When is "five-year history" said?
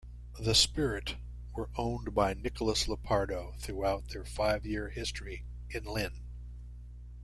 4.25-5.45